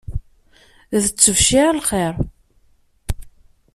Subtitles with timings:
[1.01, 2.13] D ttebcira l-lxiṛ.